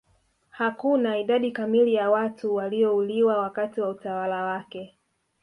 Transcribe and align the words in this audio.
Hakuna 0.49 1.17
idadi 1.17 1.51
kamili 1.51 1.93
ya 1.93 2.09
watu 2.09 2.55
waliouliwa 2.55 3.37
wakati 3.37 3.81
wa 3.81 3.89
utawala 3.89 4.43
wake 4.43 4.97